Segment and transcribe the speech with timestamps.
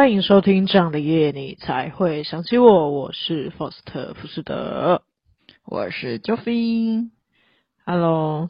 [0.00, 2.90] 欢迎收听这样的夜，你才会想起我。
[2.90, 5.02] 我是 Faust 福士德，
[5.66, 7.10] 我是 Joffy。
[7.84, 8.48] Hello，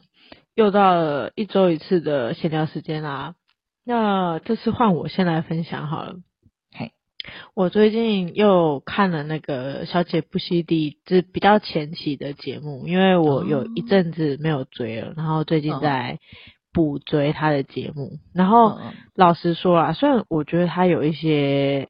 [0.55, 3.35] 又到了一周一次的闲聊时间啦。
[3.83, 6.15] 那这次换我先来分享好了。
[6.71, 6.93] 嘿，
[7.53, 16.17] 我最近又看了那个《小姐不熙娣》，就是比较前期的节目，因为我有一阵子没有追了，哦、然后最近在。
[16.73, 18.79] 补追他的节目，然后
[19.13, 21.89] 老实说啊，虽然我觉得他有一些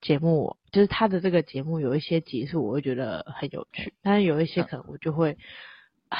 [0.00, 5.36] 节目，就是他的这个节目有一些集数，我会觉得很有趣，但是有一些可能我就会
[6.08, 6.18] 啊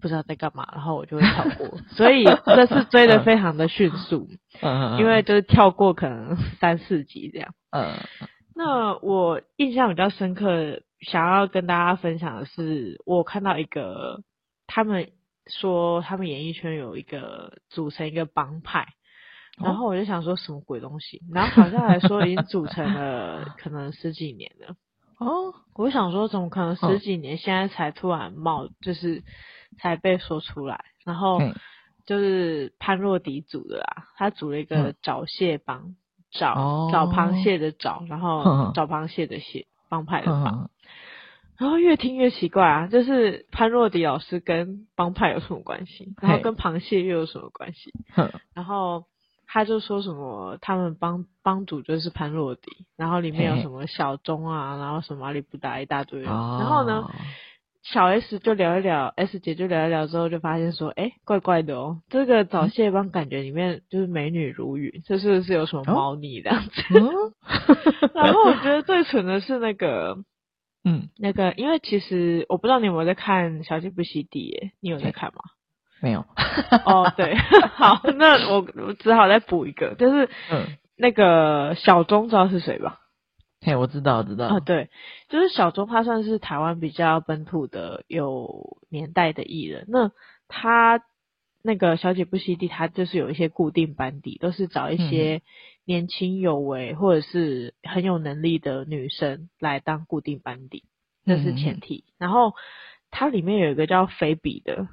[0.00, 4.28] 不知道在干嘛，然后我就会跳过， 所以这次追的非常的迅速，
[4.60, 4.98] 嗯。
[4.98, 7.54] 因为就是跳过可能三四集这样。
[7.70, 7.94] 嗯，
[8.56, 14.22] 那我印象比较深刻，想要跟大家分享的是，我看到一个
[14.66, 15.10] 他们。
[15.46, 18.88] 说他们演艺圈有一个组成一个帮派，
[19.58, 24.76] 然后我就想说什么鬼东西，然后好像来说已经组成了 可能十几年了。
[25.18, 29.22] 哦，我想说怎么可能十几年现在才突然冒，就是
[29.78, 31.40] 才被说出来，然后
[32.06, 35.94] 就是潘若迪组的啦，他组了一个找蟹帮，
[36.30, 40.70] 找找螃蟹的找，然后找螃蟹的蟹帮派的帮。
[41.60, 46.14] 然后越听越奇怪啊，就是潘若迪老师跟帮派有什么关系？
[46.22, 47.92] 然后跟螃蟹又有什么关系？
[48.54, 49.04] 然后
[49.46, 52.62] 他就说什么他们帮帮主就是潘若迪，
[52.96, 56.22] 然后里面有什么小钟啊，然后什么阿里不达一大堆。
[56.22, 57.04] 然后呢，
[57.82, 66.82] 小 S 就聊一聊，S 姐就聊一聊之后就发现说，哎，怪怪的哦，这个早蟹帮感觉里面就是美女如云，这是不是有什么猫腻这样子？
[68.14, 70.16] 然后我觉得最蠢的是那个。
[70.82, 75.42] 嗯，那个，因为其实我不知道你有没有在看《小姐不洗地》耶，你有在看吗？
[76.00, 76.24] 没有。
[76.86, 77.34] 哦，对，
[77.76, 83.00] 好，那我我只好再补一个，就是嗯，那个小钟知道是谁吧？
[83.60, 84.46] 嘿，我知道，我知道。
[84.46, 84.88] 啊，对，
[85.28, 89.84] 就是小钟，他算是台湾比较本土的有年代的艺人。
[89.88, 90.10] 那
[90.48, 91.02] 他
[91.62, 95.42] 那个《小姐不熙娣》，他就是有一些固定班底，都是找一些。
[95.90, 100.84] 嗯年轻有为或者是很有能力的女生来当固定班底，
[101.26, 102.04] 这是前提。
[102.06, 102.54] 嗯、然后
[103.10, 104.86] 它里面有一个叫菲比的，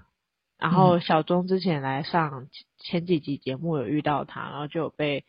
[0.58, 2.48] 然后小钟之前来上
[2.80, 5.24] 前几集节目有遇到他，然后就有被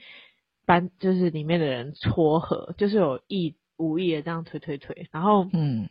[0.64, 5.06] 班就是里面的人撮合，就是有意无意的这样推推推。
[5.12, 5.90] 然后嗯，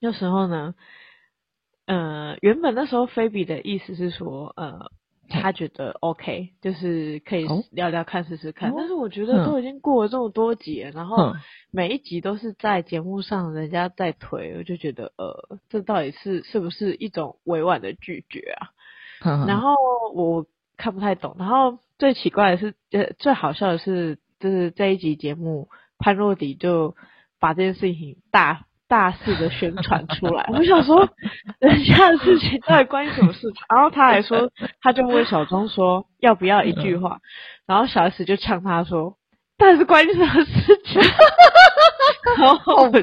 [0.00, 0.76] 那时候呢，
[1.86, 4.92] 呃，原本那时候菲比的意思是说，呃。
[5.28, 11.32] 他觉得 OK，就是可以聊聊看试试看，哦、但是我觉得都已经过了这么多集了，嗯、然后
[11.70, 18.68] 每一集都是在节目上人家在推，我就觉得呃，这到底是是不是一种委婉的拒绝啊？
[19.24, 19.74] 嗯、然后
[20.14, 26.94] 我看不太懂，然后最奇怪的是，呃，最好笑的是，就是这一集节目潘若迪就
[27.40, 28.66] 把这件事情大。
[28.88, 31.08] 大肆的宣传出来， 我想说，
[31.58, 33.52] 人家的事情到底关你什么事？
[33.68, 37.18] 然后他还说，他就问小钟说要不要一句话，
[37.66, 39.16] 然后小 S 就呛他说，
[39.58, 41.00] 但是关你什么事情？
[42.36, 42.54] 好
[42.90, 43.00] 烦，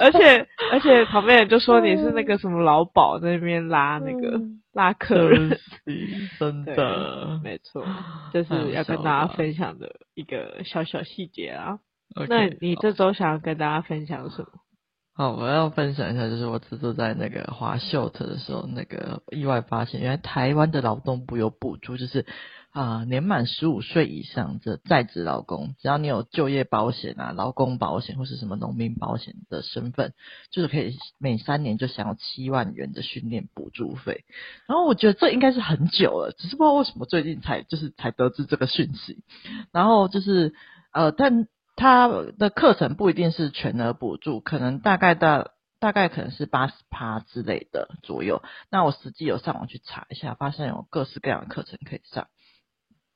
[0.00, 4.40] 而且而且旁边人就说你是那个什么老鸨在那边拉那个
[4.72, 5.58] 拉客人，
[6.38, 7.84] 真的没错，
[8.32, 11.78] 这是要跟大家分享的一个小小细节啊。
[12.28, 14.48] 那你这周想要跟大家分享什么？
[15.18, 22.26] 好，我要分享一下，就是我这周在那个滑秀特的时候，那个意外发现，原来台湾的劳动部有补助，就是
[22.70, 30.12] 啊、呃，年满十五岁以上的在职劳工，只要你有就业保险啊、劳工保险或是什么农民保险的身份，
[30.50, 34.26] 就是可以每三年就享有七万元的训练补助费。
[34.68, 39.24] 然后我觉得这应该是很久了，只是不知道为什么最近才就是才得知这个讯息。
[39.72, 40.52] 然后就是
[40.92, 41.48] 呃，但。
[41.76, 48.42] 他的课程不一定是全额补助，可能大概的大概可能是八十趴之类的左右。
[48.70, 52.28] 那我实际有上网去查一下，发现有各式各样的课程可以上。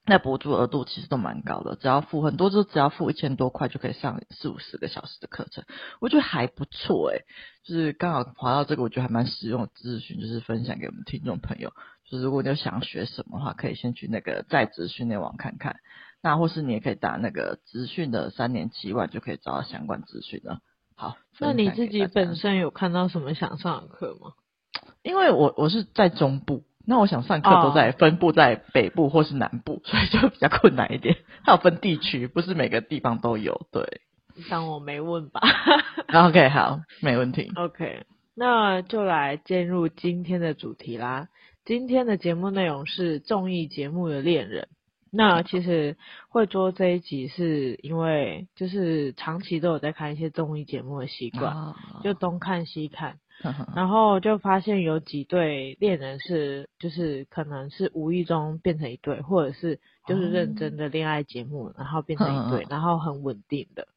[0.06, 5.64] 那补助额度其实都蛮高的，只要付很多，就只要付一千多块就可以上四五十个小时的课程，
[6.00, 7.24] 我觉得还不错诶。
[7.64, 11.72] 就是刚好滑到这个，我觉得还蛮实用的资讯，就是分享给我们听众朋友。
[12.08, 15.76] 就是如果你有想学什么的话，可以先去那个在职训练网看看。
[16.22, 20.58] 那或是你也可以打那个资讯的三年七万，就可以找到相关资讯了。
[20.94, 24.32] 好，那你自己本身有看到什么想上的课吗？
[25.02, 31.16] 因为我我是在中部，那我想上课都在分布在北部或是南部， 所以就比较困难一点。
[31.42, 33.66] 它有分地区，不是每个地方都有。
[33.72, 34.02] 对，
[34.50, 35.40] 当我没问吧。
[36.12, 37.50] OK，好，没问题。
[37.56, 41.28] OK，那就来进入今天的主题啦。
[41.64, 44.68] 今天的节目内容是综艺节目的恋人。
[45.12, 45.96] 那其实
[46.28, 51.74] 会做这一集，是因为就是长期都有在看一些综艺节目的习惯，哦、
[52.04, 63.88] 就东看西看，呵呵然后就发现有几对恋人是就是可能是无意中变成一对，或者是就是认真的恋爱节目，然后变成一对，然后很稳定的，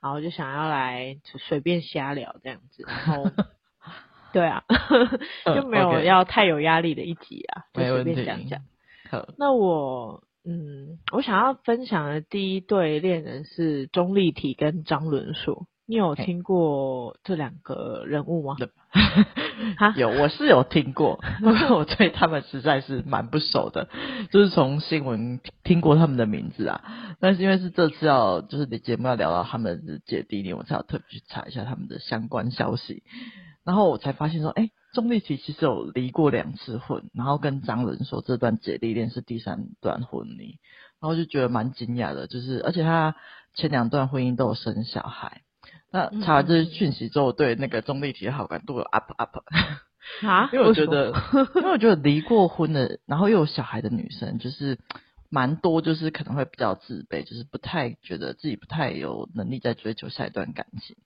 [0.00, 3.30] 然后就想要来随便瞎聊这样子，然后
[4.34, 4.64] 对啊，
[5.44, 8.60] 就没有要太有压力的一集啊，就随便讲讲。
[9.38, 10.24] 那我。
[10.48, 15.66] 嗯，我想要分享的第一对恋人是钟丽缇跟张伦硕。
[15.88, 18.56] 你有听过这两个人物吗？
[19.78, 23.88] 哈有，我是有听过，不过我对他们实在是蛮不熟的，
[24.30, 26.82] 就是从新闻听过他们的名字啊。
[27.20, 33.02] 但是因为是这次要就是节目要聊到他们的姐弟恋，我才要特别去查一下他们的相关消息，
[33.64, 34.70] 然后我才发现说，哎、欸。
[34.92, 40.58] 钟丽缇其实有离过两次婚，然后跟张伦说这段姐弟恋是第三段婚礼，
[41.00, 43.14] 然后就觉得蛮惊讶的，就是而且他
[43.54, 45.42] 前两段婚姻都有生小孩。
[45.90, 49.38] 那查完这些讯息之后，对那个钟丽缇的好感度有 up up
[50.22, 51.12] 啊， 因为我觉得，
[51.56, 54.78] 因为我觉得离过婚的，然后又有小孩的女生，就是
[55.30, 60.96] 蛮多，就是可能会比较自卑，就是不太觉得自己不太有能力再追求下一段感情。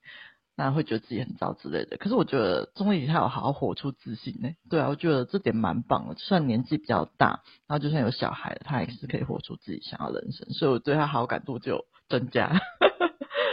[0.55, 4.49] 那会觉得自己很糟之类的，可是我觉得钟丽缇她有好好活出自信呢。
[4.69, 6.15] 对啊，我觉得这点蛮棒的。
[6.15, 12.59] 就算年纪比较大，然后就算有小孩了，她还是可以活出自己想要的人生，所以我对他好感度就增加。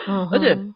[0.07, 0.75] 嗯，而且。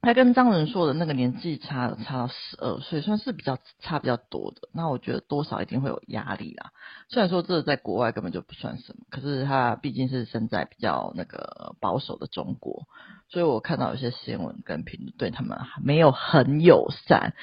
[0.00, 4.68] 他跟张伦硕的那个年纪差差到十二岁，算是比较差比较多的。
[4.72, 6.70] 那我觉得多少一定会有压力啦。
[7.08, 12.86] 虽然说这在国外根本就不算什么，可是他毕竟是身在比较那个保守的中国，
[13.28, 17.34] 所以我看到有些新闻跟评论对他们没有很友善。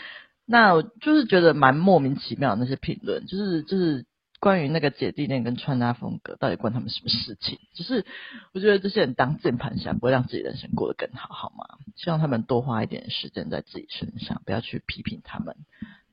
[0.46, 4.06] 那我就是觉得蛮莫名其妙的那些评论，就是就是。
[4.38, 7.58] 关于那个姐弟恋跟穿搭风格，到底关他们什么事情？
[7.74, 8.06] 只是
[8.54, 11.80] 我觉得这些人当键盘侠，不会让自己人生过得更好，好吗？
[11.96, 15.56] 希望他们多花一点时间在自己身上，不要去批评他们。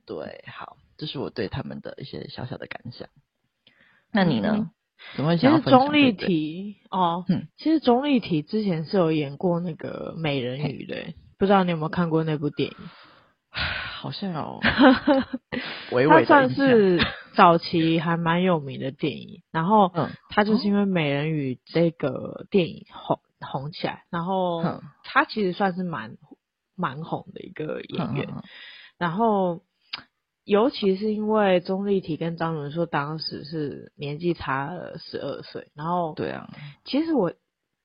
[0.06, 3.08] 对，好，这是我对他们的一些小小的感想。
[4.12, 4.70] 那你呢？
[5.36, 10.94] 其实钟丽缇哦，嗯，其实钟丽缇之前是有演过那个美人鱼的，
[11.38, 12.76] 不知道你有没有看过那部电影？
[13.52, 14.60] 好像有，
[16.08, 17.00] 他算是
[17.34, 19.90] 早期还蛮有名的电影，然后
[20.30, 24.62] 他就是因为美人鱼这个电影红红起来，然后
[25.04, 26.16] 他其实算是蛮
[26.74, 28.26] 蛮红的一个演员，
[28.98, 29.60] 然后
[30.44, 36.48] 尤其是因为钟丽缇跟张伦硕当时是年纪差了十二岁，然后对啊，
[36.84, 37.32] 其实我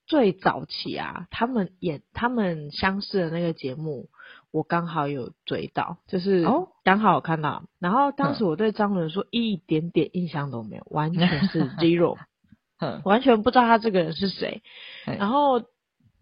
[0.05, 4.09] 最早期啊，他们演他们相识的那个节目。
[4.49, 6.45] 我刚好有追到，就是
[6.83, 12.17] 刚好有看到，哦、然后当时我对张伦硕一点点印象都没有，完 全是 zero，
[13.03, 14.63] 完全不知道他这个人是谁。
[15.05, 15.61] 然后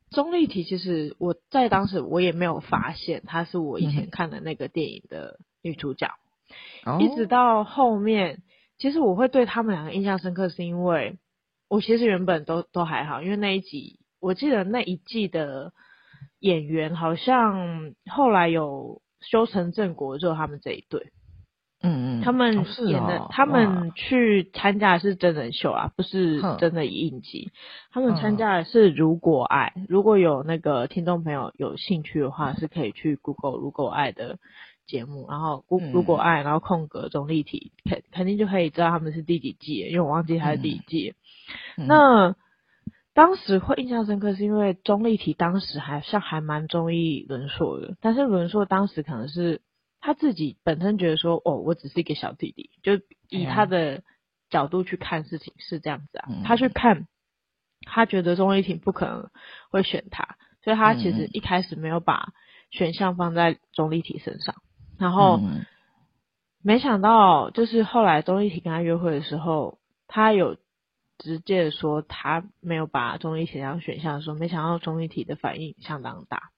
[0.09, 6.09] 钟丽缇其实我在当时我也没有发现她是我以前看的那个电影的女主角，
[6.85, 8.41] 嗯、一直到后面，
[8.77, 11.17] 其实我会对他们两个印象深刻，是因为
[11.69, 15.73] 我其实原本都都还好，因为那一集我记得那一季的。
[16.39, 21.11] 演员好像后来有修成正果，就他们这一对，
[21.81, 27.51] 嗯嗯，他们演的，哦哦、他们去参加的是真人秀啊，不是真的影集。
[27.91, 34.37] 他们参加的是《如果爱》，如果有那个听众朋友有兴趣的话，是可以去 Google《如果爱》的
[34.87, 41.15] 节目，然后《如如果爱》，然后空格钟丽缇，肯肯定就可以知道他们是第几季，因为我忘记他是第几季。
[41.77, 42.35] 嗯、那。
[43.17, 49.61] 当时会印象深刻，是因为钟丽缇当时还像还蛮中意伦硕的，但是伦硕当时可能是
[50.01, 52.95] 他自己本身觉得说，哦，我只是一个小弟弟，就
[53.29, 54.03] 以他的
[54.49, 57.07] 角度去看事情是这样子啊，嗯、他去看，
[57.85, 59.29] 他觉得钟丽缇不可能
[59.69, 62.33] 会选他，所以他其实一开始没有把
[62.69, 64.55] 选项放在钟丽缇身上，
[64.97, 65.39] 然后
[66.61, 70.57] 没想到就是后来钟丽缇跟他约会的时候，他有。
[71.17, 76.49] 直接说他没有把钟丽缇当选项，说没想到钟丽缇的反应相当大。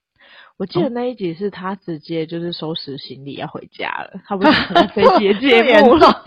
[0.57, 6.25] 我记得那一集是他直接就是收拾行李要回家了，他不是很飞机节目了。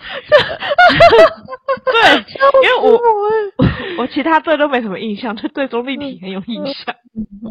[1.84, 2.16] 对，
[2.62, 3.00] 因为我
[3.98, 6.94] 我其他对都没什么印象，就对钟丽缇很有印象。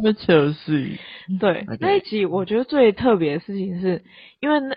[0.04, 0.98] 那就是
[1.40, 4.04] 对那一集，我觉得最特别的事情是
[4.40, 4.76] 因为那。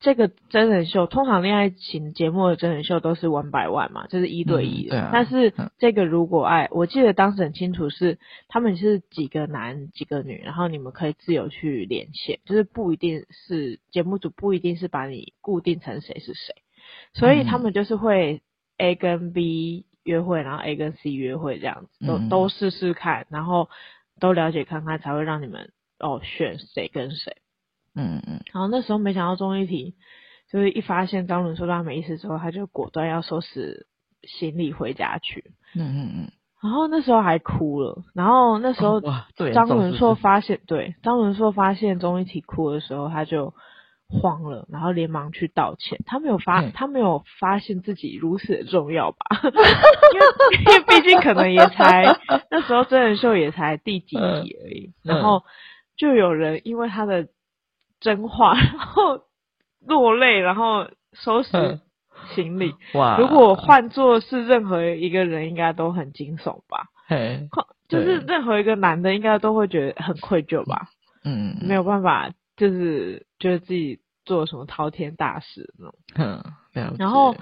[0.00, 4.96] 这个真人秀通常恋爱型节目的真人秀都是 one by one 嘛，就是一对一的。
[4.96, 16.54] 嗯啊、但是这个如果爱，我记得当时很清楚是他们是几个男几个女，然后你们可以自由去连线，就是不一定是节目组不一定是把你固定成谁是谁，
[17.12, 18.40] 所以他们就是会
[18.78, 23.68] A 跟 B 约会，然后 A 跟 C 约会这样子，都、嗯、都试试看，然后
[24.18, 27.36] 都了解看看，才会让你们哦选谁跟谁。
[27.94, 28.40] 嗯嗯。
[28.52, 29.94] 然后那时候没想到钟丽缇，
[30.50, 33.86] 就是一发现张伦硕他没意思之后，他就果断要收拾
[34.22, 35.52] 行李回家去。
[35.74, 36.32] 嗯嗯嗯。
[36.62, 39.00] 然后那时候还哭了，然后那时候
[39.54, 43.54] 张伦硕发现，对，张伦硕发现钟丽缇哭的时候，他就
[44.06, 45.98] 慌了，然后连忙去道歉。
[46.04, 49.40] 他没有发，他没有发现自己如此的重要吧？
[50.12, 50.26] 因为
[50.58, 52.04] 因为毕竟可能也才
[52.50, 55.44] 那时候真人秀也才第几集而已，然后
[55.96, 57.28] 就有人因为他的
[58.00, 59.20] 真话，然后
[59.86, 61.80] 落泪，然后收拾。
[62.34, 63.16] 行李哇！
[63.18, 66.88] 如果换做是任何一个人，应该都很惊悚吧？
[67.06, 67.48] 嘿，
[67.88, 70.90] 就是任何一个男的，应该都会觉得很愧疚吧？
[71.24, 75.94] 嗯，没有办法，就是觉得自己做什么滔天大事那种。
[76.74, 77.34] 嗯，然后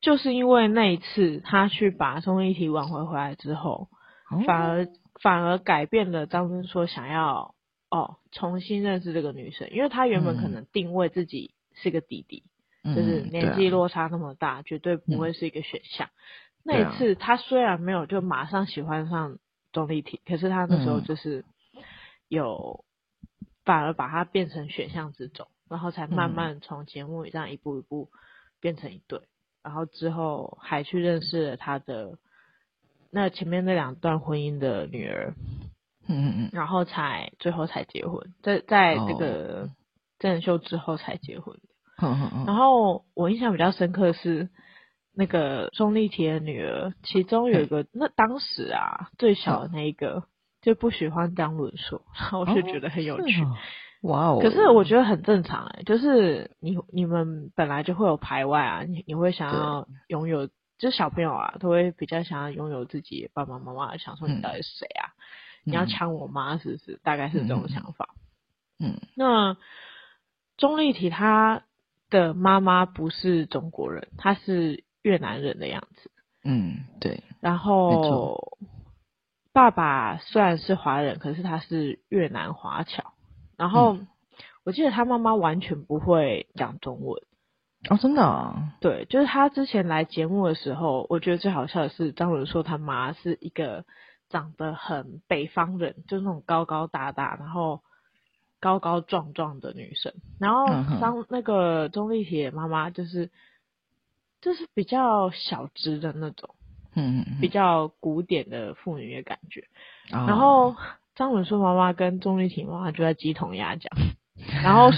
[0.00, 3.88] 就是因为那一次，他去把钟丽缇挽回回来之后，
[4.30, 4.86] 哦、反而
[5.20, 7.54] 反而改变了张真说想要
[7.90, 12.42] 哦重新认识这个女生，因为她原本可能定位自己是个弟弟。
[12.94, 16.06] 就是年纪落差那么大，嗯，绝对不会是一个选项。
[16.06, 16.12] 嗯，
[16.62, 19.38] 那一次，他虽然没有就马上喜欢上
[19.72, 21.44] 钟丽缇，可是他那时候就是
[22.28, 22.84] 有
[23.64, 28.08] 反而把她变成选项之中，然后才慢慢从节目里这样一步一步
[28.60, 29.20] 变成一对，
[29.64, 32.18] 然后之后还去认识了他的
[33.10, 35.34] 那前面那两段婚姻的女儿，
[36.08, 39.70] 嗯嗯嗯，然后才最后才结婚，在在这个
[40.18, 41.56] 真人秀之后才结婚。
[42.46, 44.50] 然后我印象比较深刻的是
[45.14, 50.24] 那个钟丽缇的女儿，其中有一个那当时啊最小的那一个
[50.60, 53.42] 就不喜欢张伦硕，然 后我就觉得很有趣。
[54.02, 54.38] 哇哦！
[54.42, 60.46] 可是我觉得很正常哎，就是你你们本来就会有排外啊，你你会想要拥有，
[60.78, 65.15] 就是小朋友啊都会比较想要拥有自己爸爸妈妈，想说你到底是谁啊？
[65.66, 66.98] 你要抢我妈是不是？
[67.02, 68.14] 大概是这种想法。
[68.78, 69.58] 嗯，那
[70.56, 71.62] 钟丽缇她。
[72.08, 76.12] 的妈妈不是中国人，她是越南人的样子。
[76.44, 77.24] 嗯，对。
[77.40, 78.56] 然后
[79.52, 83.12] 爸爸虽然是华人，可是他是越南华侨。
[83.56, 84.06] 然后、嗯、
[84.64, 87.20] 我记得他妈妈完全不会讲中文。
[87.90, 88.74] 哦，真的、啊？
[88.80, 93.84] 对，就是他之前来节目的时候，我觉得最好笑的是张伦硕他妈是一个
[94.28, 97.80] 长得很北方人，就是那种高高大大，然后。
[98.58, 100.66] 高高壮壮的女生，然后
[100.98, 103.30] 当那个钟丽缇妈妈就是
[104.40, 106.54] 就是比较小只的那种，
[106.94, 109.60] 嗯，比较古典的妇女的感觉。
[110.10, 110.74] 哦、然后
[111.14, 113.92] 张文硕妈妈跟钟丽缇妈妈就在鸡同鸭讲，
[114.64, 114.88] 然后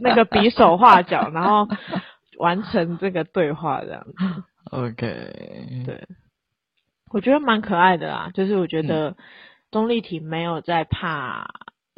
[0.00, 1.68] 那个比手画脚，然后
[2.38, 4.12] 完成这个对话这样子。
[4.72, 6.08] OK，对，
[7.10, 9.16] 我觉得蛮可爱的啦，就是我觉得
[9.70, 11.48] 钟丽缇没有在怕。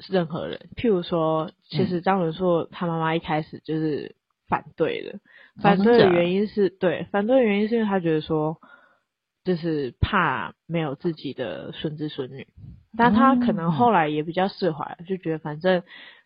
[0.08, 4.16] 任何人，譬如说，其实张伦硕他妈妈一开始就是
[4.48, 5.20] 反对的，嗯、
[5.60, 8.56] 反对的原因是对，反对的原因是因为他觉得说，
[9.44, 12.46] 就是怕没有自己的孙子孙女，
[12.96, 15.82] 但他可能后来也比较释怀，就觉得反正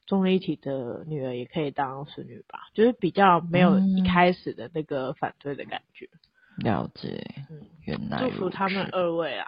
[0.06, 6.08] 钟丽缇的女儿也可以当孙女吧，就是比较没有一开始的那个反对的感觉。
[6.12, 6.20] 嗯、
[6.58, 9.46] 了解，嗯，原来祝福他们二位啊，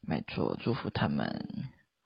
[0.00, 1.44] 没错，祝福他们。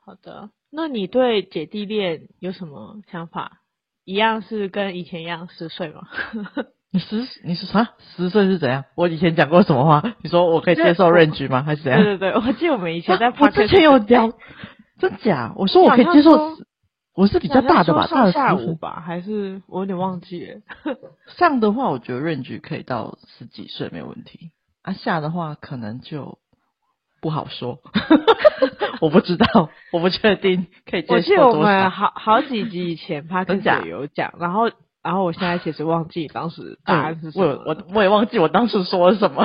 [0.04, 0.50] 好的。
[0.70, 3.60] 那你对姐弟恋有什么想法？
[4.04, 6.02] 一样是跟以前一样十岁吗？
[6.90, 7.90] 你十你是啥？
[8.16, 8.84] 十岁是怎样？
[8.96, 10.14] 我以前讲过什么话？
[10.22, 11.62] 你说我可以接受 range 吗？
[11.62, 12.02] 还是怎样？
[12.02, 14.32] 对对对，我记得我们以前在、啊、我之前有聊，
[14.98, 15.52] 真假？
[15.56, 16.56] 我说我可以接受，
[17.14, 20.60] 我是比较大的吧，大的下午吧，还是我有点忘记了。
[21.36, 24.50] 上的话，我觉得 range 可以到十几岁没有问题，
[24.82, 26.38] 啊下的话可能就。
[27.20, 27.78] 不好说，
[29.00, 31.16] 我不知道，我不确定可以接受多少。
[31.16, 34.70] 我记得我们好好几集以前他跟姐有讲，然后
[35.02, 39.42] 然后我现在其实忘记当时答案是什么，我我我也忘记我当时说了什么，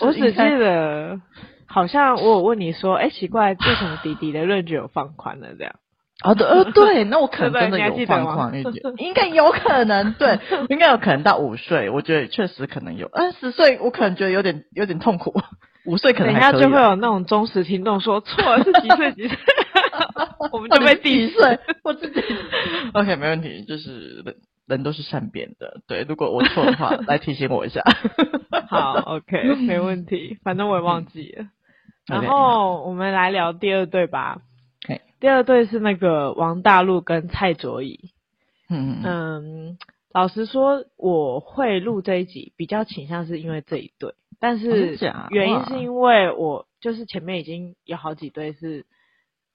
[0.00, 1.20] 我只记得
[1.66, 5.74] 好像我有问你说，哎、欸，奇怪，为什么弟弟的 range 有放宽了这样？
[6.22, 15.40] 哦对，呃对， 那我可能真的有放宽一点， 应该有可能，对，应该有可能到五岁，我觉得确实可能有，二，十岁我可能觉得有点有点痛苦。
[15.86, 19.38] 五岁可能等一下就会有那种忠实听众说错了是几岁几岁，
[20.52, 22.22] 我们就被第一岁，我自己。
[22.92, 24.34] OK，没问题，就是人
[24.68, 27.82] 人都是善变的，对，如果我错的话，来提醒我一下。
[28.68, 31.46] 好，OK，没问题，反正我也忘记了。
[32.06, 34.38] 然后我们来聊第二对吧.
[35.20, 38.10] 第二对是那个王大陆跟蔡卓宜。
[38.68, 39.78] 嗯嗯嗯，
[40.12, 44.14] 老实说，我会录这一集，比较倾向是因为这一对。
[44.38, 44.96] 但是
[45.30, 48.86] 原因是因为我就是前面已经有好几对是，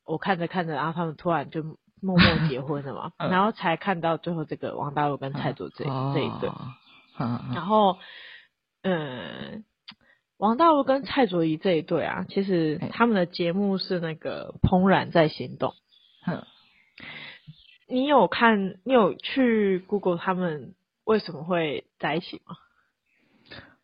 [0.05, 1.63] 我看着看着，然后他们突然就
[2.01, 6.49] 默默结婚了嘛， 然后才看到最后这个王大陆跟蔡卓宜这这一对，
[7.53, 7.97] 然后
[8.83, 9.63] 嗯。
[10.37, 15.71] 王大陆跟蔡卓宜这一对啊，其实他们的节目是那个《怦然在行动》。
[16.25, 16.43] 哼，
[17.87, 18.79] 你有看？
[18.83, 20.75] 你有去 Google 他们
[21.05, 22.57] 为什么会在一起吗？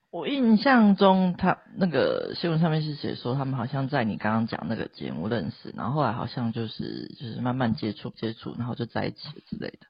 [0.09, 9.87] 我印象中，他那个新闻上面是写说，他们好像在你刚刚讲那个节目认识，然后后来好像就是就是慢慢接触接触，然后就在一起之类的。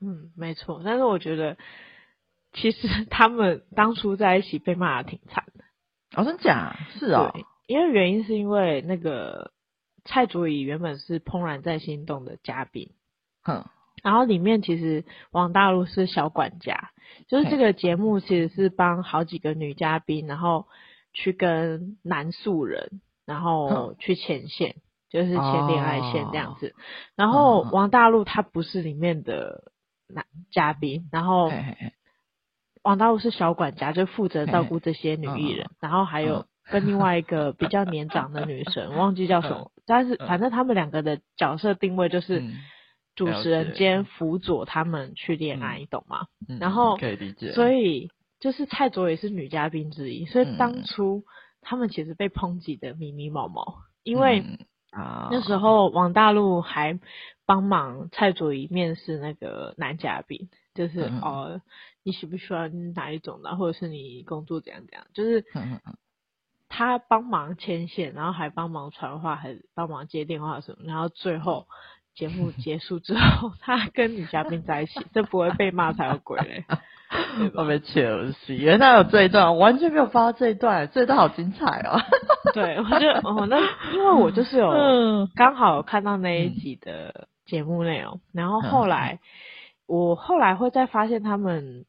[0.00, 0.82] 嗯，没错。
[0.84, 1.56] 但是我觉得，
[2.52, 5.59] 其实他们当初在一起被骂的挺惨的。
[6.16, 6.76] 哦，真假？
[6.98, 7.32] 是哦，
[7.66, 9.52] 因为原因是因为那个
[10.04, 12.90] 蔡卓宜原本是《怦然在心动》的嘉宾，
[13.46, 13.64] 嗯，
[14.02, 16.90] 然后里面其实王大陆是小管家，
[17.28, 20.66] 就是这个节目其实是帮好几个女嘉宾，然后
[21.12, 24.74] 去跟男素人，然后去牵线，
[25.10, 26.74] 就是牵恋爱线这样子。
[27.14, 29.70] 然后王大陆他不是里面的
[30.08, 31.50] 男嘉宾，然后。
[32.82, 42.42] 王大陆是小管家，就负责照顾这些女艺人，然后还有跟另外一个比较年长的女神， 忘记叫什么，但是反正他们两个的角色定位就是
[43.14, 46.26] 主持人兼辅佐他们去恋爱，你懂吗？
[46.58, 47.52] 然后可以理解。
[47.52, 51.24] 所以就是蔡卓宜是女嘉宾之一，所以当初
[51.60, 54.42] 他们其实被抨击的迷迷毛毛，因为
[54.92, 56.98] 那时候王大陆还
[57.44, 61.60] 帮忙蔡卓宜面试那个男嘉宾，就是哦。
[62.02, 65.06] 你喜不喜欢哪一种的，或者是你工作怎样怎样？
[65.12, 65.44] 就是
[66.68, 70.78] 他帮忙牵线，然后还帮忙传话，还帮忙接电话什么。
[70.84, 71.66] 然后最后
[72.14, 76.64] 节目 结束之后， 他跟女嘉宾在一起，这不会被骂才有鬼嘞！
[77.54, 78.54] 我被气了死！
[78.54, 82.00] 原来有这一段，我完全没有发这一段，这一段好精彩哦！
[82.54, 83.58] 对，我就哦，那
[83.92, 89.18] 因为我就是有刚好有看到那一集的节目内容，然后后来
[89.86, 91.84] 我后来会再发现他们。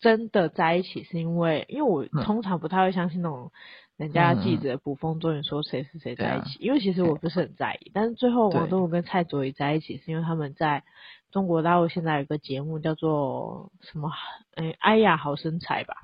[0.00, 3.50] 真的在一起是因为，因为我通常不太会相信那种
[3.96, 7.90] 人家记者捕风捉影说谁是谁在一起，因为其实我不是很在意。
[7.92, 10.84] 但是最后王大陆跟蔡卓宜在一起，是因为他们在
[11.32, 14.10] 中国大陆现在有个节目叫做什么？
[14.54, 15.94] 哎，哎呀好身材吧？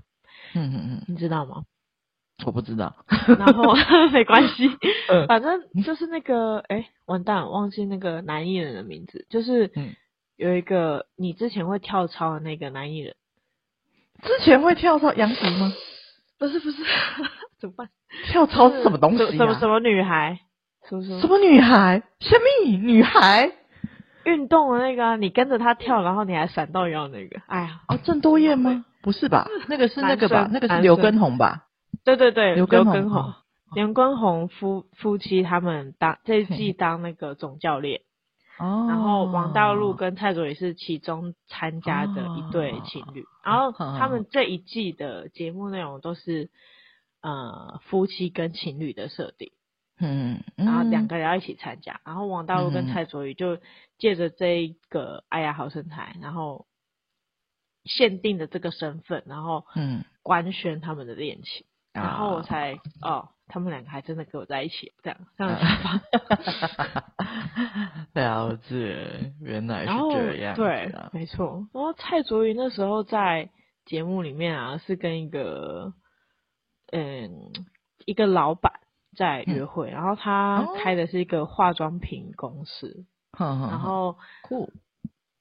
[0.54, 1.64] 嗯嗯嗯，你知道吗？
[2.44, 2.96] 我不知道。
[3.38, 3.74] 然后
[4.12, 4.68] 没关系，
[5.28, 9.70] 反正就是那个哎，完蛋，忘记那个男艺人的名字，就是
[10.36, 13.14] 有一个你之前会跳操的那个男艺人。
[14.22, 15.72] 之前会跳操杨迪吗？
[16.38, 16.82] 不是不是，
[17.60, 17.88] 怎么办？
[18.26, 19.36] 跳操是什么东西？
[19.36, 20.38] 什么什么女孩？
[20.88, 22.02] 什么什么女孩？
[22.20, 23.52] 什么女孩？
[24.24, 27.40] 运动的那个，你跟着他跳，然后你还闪到腰那个。
[27.46, 28.84] 哎呀，哦，郑多燕吗？
[29.02, 29.46] 不是吧？
[29.68, 30.48] 那个是那个吧？
[30.50, 31.64] 那个是刘畊宏吧？
[32.04, 33.34] 对对对，刘畊宏，
[33.74, 38.00] 刘畊宏夫夫妻他们当这一季当那个总教练。
[38.58, 46.50] 哦，然后王大陆跟蔡卓宜是其中参加的一对情侣，哦、然后他们这一季的节目内容都是
[47.20, 49.52] 呃夫妻跟情侣的设定，
[49.98, 50.82] 嗯，然后。
[50.84, 53.58] 两个人要一起参加，然后王大陆跟蔡卓宜就
[53.98, 56.66] 借着这一个哎呀好身材，然后
[57.84, 60.04] 限定的这个身份，然后嗯。
[60.26, 63.30] 官宣他们的恋情，嗯、然后我才哦。
[63.46, 66.00] 他们两个还真的跟我在一起，这样这样想法。
[68.14, 70.56] 了解，原来是这样。
[70.56, 71.68] 对，没错。
[71.74, 73.50] 然后蔡卓宜那时候在
[73.84, 75.92] 节目里面啊，是跟一个
[76.90, 77.52] 嗯
[78.06, 78.80] 一个老板
[79.14, 83.04] 在约会，嗯、然后他开的是一个化妆品公司。
[83.38, 84.72] 嗯、然后酷。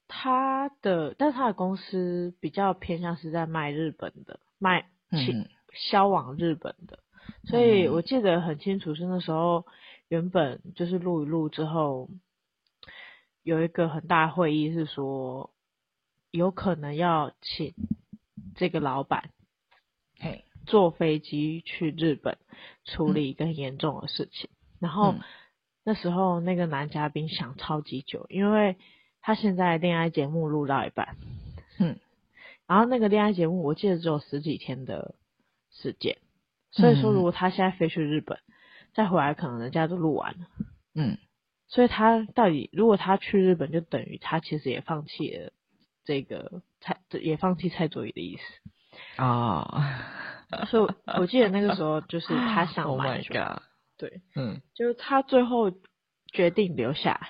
[0.08, 7.00] 他的，但是他的公司比较偏向是在卖日本的，卖去销往日本的。
[7.44, 9.66] 所以我记得很清楚，是那时候
[10.08, 12.08] 原本就是录一录之后，
[13.42, 15.50] 有一个很大会议，是说
[16.30, 17.74] 有可能要请
[18.54, 19.30] 这个老板，
[20.18, 22.38] 嘿，坐飞机去日本
[22.84, 24.48] 处理一个很严重的事情。
[24.80, 25.14] 然后
[25.82, 28.76] 那时候那个男嘉宾想超级久，因为
[29.20, 31.16] 他现在恋爱节目录到一半，
[31.78, 31.98] 哼，
[32.66, 35.14] 然后那个恋爱节目我记得只有十几天的
[35.74, 36.16] 时间。
[36.70, 38.54] 所以说，如果他现在飞去日本，嗯、
[38.94, 40.46] 再回来，可能人家都录完了。
[40.94, 41.18] 嗯，
[41.68, 45.52] 所以他到底，如果他去日本，就等于他其实也放弃了
[46.04, 48.42] 这个蔡，也放弃蔡卓宜的意思。
[49.22, 49.94] 啊、
[50.50, 53.18] 哦，所以我记得那个时候，就是他 想买。
[53.18, 53.62] Oh my god！
[53.96, 55.72] 对，嗯，就是他最后
[56.32, 57.20] 决定留下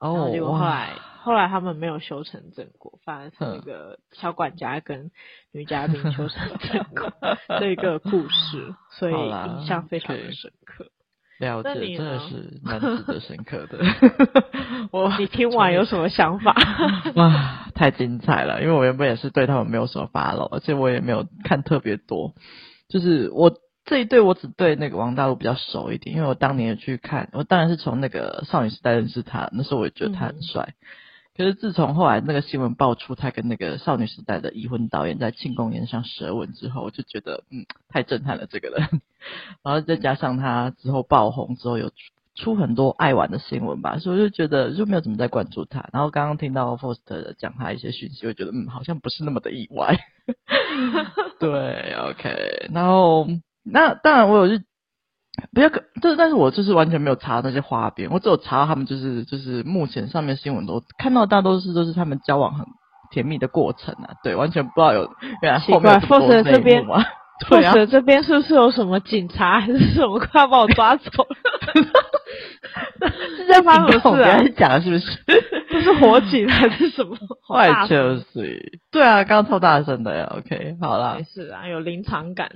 [0.00, 5.10] 然后结果后来，哇后后来他们没有修成正果，反而是那个小管家跟
[5.52, 7.12] 女嘉宾修成正果
[7.60, 10.86] 这一个故事，所以印象非常的深刻。
[11.38, 13.78] 了解，真的是蛮值得深刻的。
[14.90, 16.56] 我你听完有什么想法？
[17.14, 18.62] 哇，太精彩了！
[18.62, 22.32] 因为我原本也是对他们没有什么 follow，而且我也没有看特别多。
[22.88, 23.52] 就是我
[23.84, 30.74] 这一对，我只对那个王大陆比较熟一点，因为我当年也去看，我当然是从那个少女时代认识他，那时候我也觉得他很帅。
[30.80, 30.86] 嗯
[31.38, 38.80] 可是自从后来那个新闻爆出他跟那个少女时代的已婚导演在庆功宴上舌吻之后，我就觉得嗯，太震撼了这个人。
[39.62, 41.92] 然后再加上他之后爆红之后有
[42.34, 45.88] 出很多爱玩的新闻吧，所以我就觉得就没有怎么再关注他。
[45.92, 49.96] 然后刚刚听到 Foster 讲他一些讯息，我觉得嗯，好像不是那么的意外。
[51.38, 52.68] 对，OK。
[52.74, 53.28] 然后
[53.62, 54.64] 那当然我有去。
[55.54, 62.66] 不要，就是，但是我就是完全没有查那些花边，我只有查到他们就是就是目前上面新闻都看到大多数都是他们交往很
[63.10, 65.10] 甜蜜的过程啊，对，完全不知道有
[65.42, 66.84] 原来后面有内幕边，
[67.48, 71.36] 对啊，这边是不是有什么警察还是什么快要把我抓走了？
[73.36, 74.42] 是在发什么事啊？
[74.56, 75.18] 讲的是不是？
[75.70, 77.16] 这 是火警还是什么？
[77.46, 78.80] 坏消息。
[78.90, 80.32] 对啊，刚刚超大声的呀。
[80.36, 81.14] OK，好啦。
[81.16, 82.50] 没事啊，有临场感。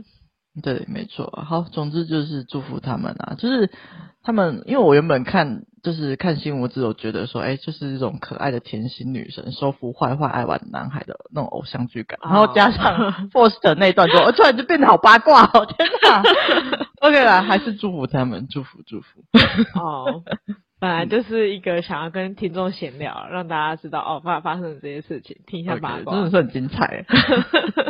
[0.61, 1.33] 对，没错。
[1.49, 3.71] 好，总之就是祝福他们啊，就是
[4.23, 16.23] 他们，因为我原本看就是看新闻，只有觉得说，哎，就是这种可爱的甜心女神收服坏坏爱玩男孩的那种偶像剧感，然后加上 Faust 那一段之后，突然就变得好八卦哦，天哪
[17.01, 19.25] ！OK 啦，还是祝福他们，祝福祝福。
[19.81, 20.23] 哦，
[20.79, 27.07] 本来就是一个想要跟听众闲聊，让大家知道哦发发生的这些事情，听一下八卦，真的是很精彩。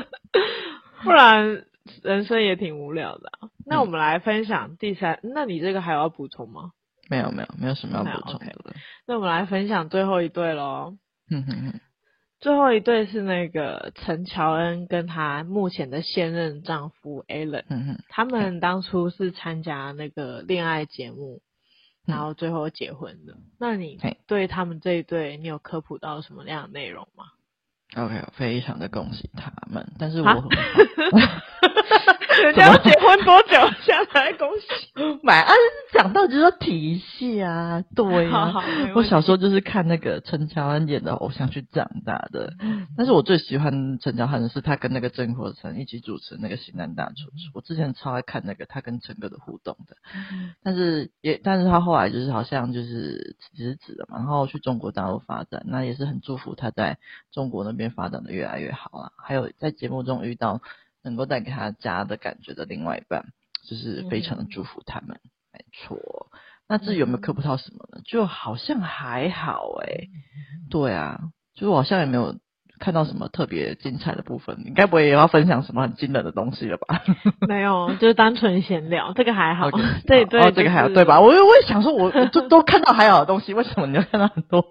[1.03, 1.65] 不然。
[2.03, 5.19] 人生也挺无聊的，啊，那我们来分享第三。
[5.23, 6.73] 嗯、那你这个还有要补充吗？
[7.09, 8.47] 没有，没有，没有什么要补充的。
[8.47, 8.75] Okay.
[9.07, 10.97] 那我们来分享最后一对喽。
[11.31, 11.81] 嗯哼哼。
[12.41, 17.99] 最后一对是那个陈乔恩跟她目前的现任丈夫 Alan。
[18.09, 21.41] 他们当初是参加那个恋爱节目，
[22.07, 23.35] 然后最后结婚的。
[23.35, 27.25] 嗯、那你对他们这一对，你有科普到什么样的内容吗
[27.95, 30.29] ？OK，非常的恭喜他们，但是我。
[32.43, 33.57] 人家要结婚多久？
[33.83, 35.21] 现在来恭喜？
[35.23, 35.53] 买啊！
[35.93, 38.31] 讲到就是说体系啊，对啊。
[38.31, 38.63] 好好，
[38.95, 42.55] 我小时候就是看那个陈乔恩演的偶像剧长大的，
[42.97, 47.21] 但是我最喜欢陈乔恩的是他跟那个郑国成一起主持那个《型男大厨厨》，
[47.55, 49.97] 我之前超爱看那个他跟陈哥的互动的，
[50.63, 56.99] 但是也，但是他后来就是好像就是辞职了嘛，然后去中国大陆发展，那也是很祝福他在
[57.31, 59.13] 中国那边发展的越来越好啦。
[59.17, 60.61] 还有在节目中遇到。
[61.05, 63.25] 能够带给他家的感觉的另外一半，
[63.69, 65.99] 就是非常的祝福他们，嗯、没错。
[66.69, 68.01] 那至于有没有科普到什么呢？
[68.07, 70.09] 就好像还好诶、欸。
[70.71, 71.21] 对啊，
[71.55, 72.37] 就是我好像也没有
[72.79, 74.57] 看到什么特别精彩的部分。
[74.65, 77.03] 你该不会也要分享什么很惊人的东西了吧？
[77.47, 79.71] 没有，就是单纯闲聊，这个还好。
[79.71, 81.21] Okay, 对对，哦，这个还好，对吧？
[81.21, 84.65] 我我也想说，我 都都看到还好的东西，为什么你要看到很多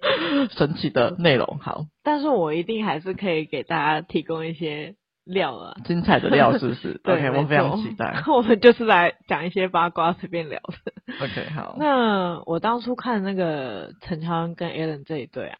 [0.56, 1.58] 神奇的内容？
[1.60, 4.96] 好，但是我一定还是可以给大家提供一些。
[5.24, 8.22] 料啊，精彩的料是不是 对？OK，我非常期待。
[8.28, 10.92] 我们就是来讲一些八卦，随便聊的。
[11.24, 11.76] OK，好。
[11.78, 15.58] 那我当初看那个陈乔恩跟 Allen 这一对啊，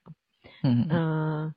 [0.62, 1.54] 嗯嗯、呃，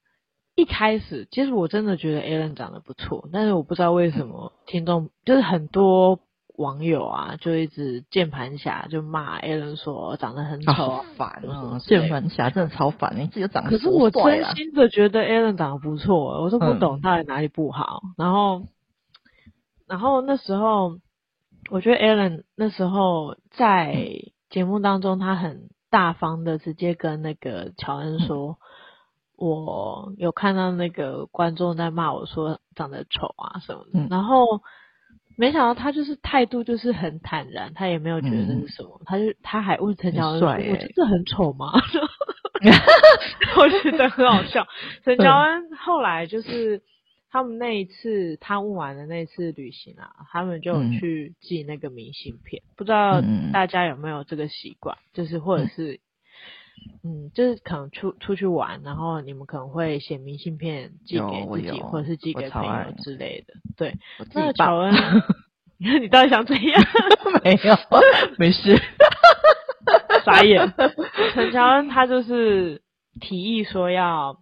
[0.55, 6.19] 一开始其实我真的觉得 Allen 长得不错，但是我不知道为什么听众就是很多。
[6.57, 11.79] 网友啊，就一直键盘侠就骂 Alan 说长得很丑，好烦啊！
[11.79, 18.01] 键盘侠真的超烦，你自己长得可是我真心的觉得 Alan 长得不错，我都不懂他哪里不好。
[18.03, 18.63] 嗯、然后，
[19.85, 20.99] 然后那时候
[21.69, 28.57] 我觉得 Alan 那时候在节目当中，他很大方的直接跟那个乔恩说
[29.35, 33.99] ：“嗯、我有看到那个观众在骂我说长得丑啊什么的。
[33.99, 34.61] 嗯”然后。
[35.38, 41.71] 没想到他就是态度就是很坦然，他也没有觉得那是什么，嗯、他就他还问陈乔恩说：“我真的很丑吗？”
[43.60, 44.65] 我觉得很好笑。
[45.04, 46.82] 陈乔恩后来就是
[47.30, 53.21] 他们那一次他问完的那一次旅行啊，他们就去寄那个明信片，嗯、不知道
[53.52, 56.00] 大家有没有这个习惯，就是或者是。
[57.04, 63.54] 嗯，就是可能出出去玩，然后你们可能会写明信片寄给自己，或者是寄给朋友之类的。
[63.78, 63.98] 对，
[64.34, 64.93] 那乔恩，
[65.78, 66.84] 你看你到底想怎样？
[67.43, 67.76] 没有，
[68.38, 68.76] 没事。
[70.26, 70.74] 傻眼。
[71.34, 72.82] 陈乔恩他就是
[73.19, 74.38] 提议说要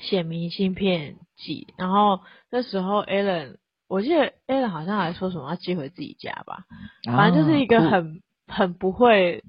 [0.00, 3.56] 写明信片寄，然后那时候 Alan，
[3.88, 6.64] 我记得 Alan 好像还说什么要寄回自己家吧，
[7.04, 9.44] 反正就是一个很很不会。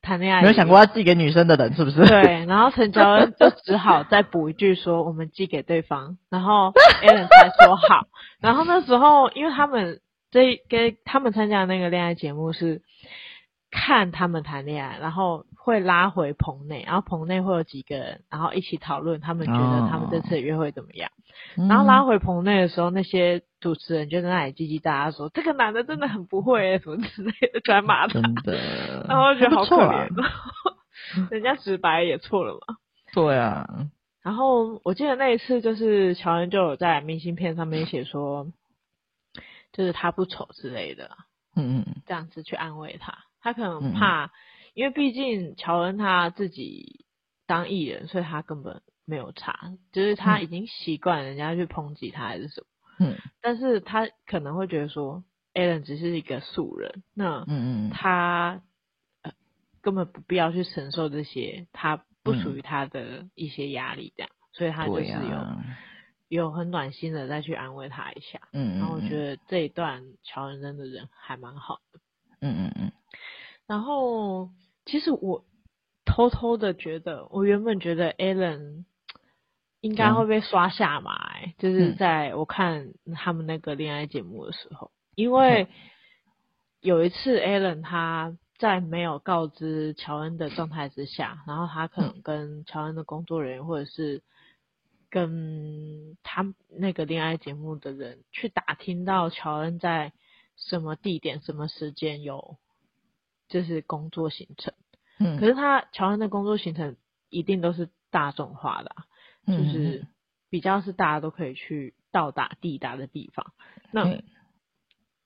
[0.00, 2.06] 谈恋爱，没有想过要寄给女生的人是不是？
[2.06, 8.06] 对，然后陈乔恩就只好再补一句说我们寄给对方，然后 Alan 才说好。
[8.40, 12.80] 然后那时候因为他们这跟他们参加的那个恋爱节目是
[13.70, 21.10] 看他们谈恋爱，然后会拉回棚内，然后棚内会有几个人，然后一起讨论他们觉得他们这次的约会怎么样。
[21.56, 30.32] 哦、然后拉回棚内的时候，那些主持人就在那里叽叽喳喳说：“这个男的真的很不会、欸，什么之类的，在骂他。”真的， 然后我觉得好可怜，啊、
[31.30, 32.76] 人家直白也错了嘛。
[33.12, 33.68] 对啊。
[34.22, 38.46] 然后我记得那一次，就是乔恩就有在明信片上面写说，
[39.72, 41.10] 就是他不丑之类的，
[41.54, 43.14] 嗯嗯，这样子去安慰他。
[43.40, 44.30] 他可能怕，嗯、
[44.78, 47.04] 因为毕竟乔恩他自己
[47.48, 52.66] 当艺人，所以他根本没有差，就是他已经习惯人家去抨击他还是什么。
[53.00, 53.16] 嗯。
[53.42, 58.62] 但是他可能会觉得说，Allen 只是一个素人，那嗯嗯，他
[59.80, 65.56] 根本不必要去承受这些他不属于他的一些压力，这样，嗯、所以他就是有、啊、
[66.28, 68.38] 有很暖心的再去安慰他一下。
[68.52, 68.78] 嗯，嗯，嗯。
[68.78, 71.98] 然后我觉得这一段乔恩真的人还蛮好的。
[72.42, 72.92] 嗯嗯嗯。
[73.66, 74.48] 然后，
[74.90, 75.44] 其实我
[76.06, 78.84] 偷偷的觉得，我原本觉得 Alan
[79.82, 85.68] 应该会被刷下马，欸，嗯、就是在我看他们那个恋爱节目的时候，因为
[86.80, 94.22] 有一次 Alan 他在没有告知乔恩的状态之下，然后他可能跟乔恩的工作人员或者是
[95.10, 100.14] 跟他那个恋爱节目的人去打听到乔恩在
[100.56, 102.56] 什么地点、什么时间有。
[103.48, 104.74] 就是工作行程，
[105.18, 106.96] 嗯，可是他乔恩的工作行程
[107.30, 108.94] 一定都是大众化的，
[109.46, 110.06] 就是
[110.50, 113.52] 比较是大家都可以去到达抵达的地方。
[113.90, 114.22] 那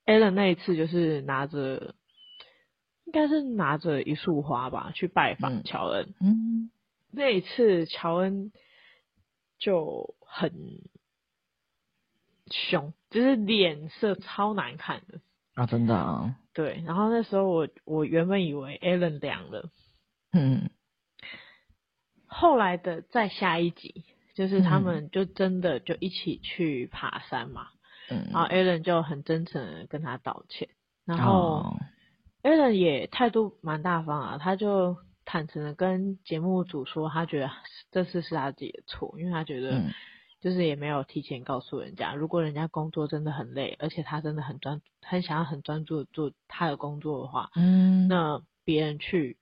[0.07, 1.95] Alan 那一次就是拿着，
[3.05, 6.15] 应该是拿着一束花吧，去拜访乔恩。
[6.21, 6.71] 嗯，
[7.11, 8.53] 那一次乔恩
[9.59, 10.53] 就很
[12.51, 15.21] 凶，就是脸色超难看的。
[15.55, 16.37] 啊，真的啊。
[16.55, 19.71] 对，然后那时候我我原本以为 Alan 凉了，
[20.33, 20.71] 嗯，
[22.27, 27.69] 后来的再下一集，就是他们就真的就一起去爬山嘛，
[28.11, 30.69] 嗯，然后 Alan 就很真诚的跟他道歉，
[31.05, 31.77] 然后
[32.43, 37.51] Alan 也态度蛮大方啊，他就坦诚的跟节目组说，他觉得
[37.91, 39.83] 这次是他自己的错，因为他觉得。
[40.43, 49.37] 嗯就是也没有提前告诉人家，如果人家工作真的很累，而且他真的很专，很想要很专注做他的工作的话，嗯，那别人去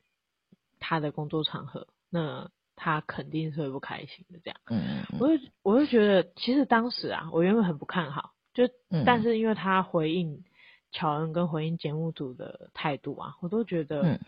[0.78, 4.38] 他的工作场合，那他肯定是会不开心的。
[4.44, 10.44] 这样，嗯，我就我就觉得，其实当时啊，我原本很不看好，就，嗯、但是因为他回应
[10.92, 14.20] 乔恩跟回应节目组的态度啊，我都觉得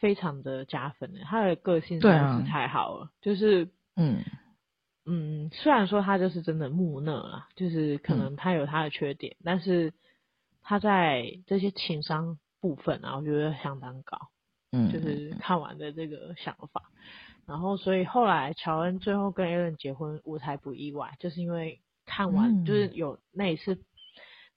[0.00, 1.20] 非常的加分的。
[1.20, 4.24] 他的个性真的是太好了，就是，嗯。
[5.04, 9.92] 嗯，虽然说他就是真的木讷啦，就是可能他有他的缺点，嗯、但是
[10.62, 14.18] 他在这些情商部分啊，我觉得相当高。
[14.74, 16.90] 嗯，就是看完的这个想法，
[17.44, 23.78] 然后所以后来乔恩最后跟 Alan 结婚，我才不意外，就是因为看完、嗯、就是有那一次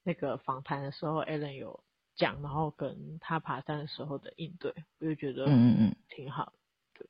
[0.04, 1.84] 那个访谈的时候，Alan 有
[2.16, 6.54] 讲，然后跟他爬山的时候的应对，我就觉得嗯嗯挺好的，
[7.00, 7.08] 对，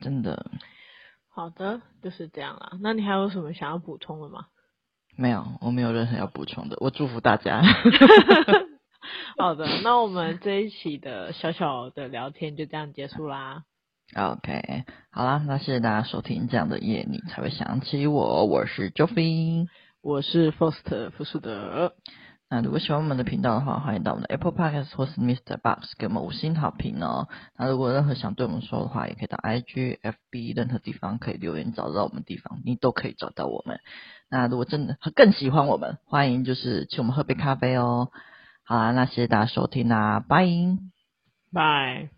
[0.00, 0.50] 真的。
[1.34, 2.78] 好的，就是这样啦。
[2.80, 4.46] 那你还有什么想要补充的吗？
[5.16, 6.76] 没有，我没有任何要补充的。
[6.80, 7.60] 我祝福大家。
[9.36, 13.64] 好的，那我们这一期的小小的聊天就这样结束啦。
[14.14, 16.46] OK，好啦，那谢谢大家收听。
[16.46, 18.46] 这样的夜你才会想起我。
[18.46, 19.66] 我是 Joffy，
[20.02, 21.94] 我是 Foster 福士德。
[22.50, 25.56] 那如果喜欢我们的频道的话，欢迎到我们的 Apple Podcast 或是 Mr.
[25.56, 27.28] Box 给我们五星好评哦。
[27.56, 33.80] 那如果任何想对我们说的话，也可以到 IG、FB 任何地方可以留言找到我们地方，你都可以找到我们。
[34.28, 38.10] 那如果真的更喜欢我们，欢迎就是请我们喝杯咖啡哦。
[38.62, 40.46] 好啦，那谢谢大家收听啦，拜
[41.52, 42.10] 拜。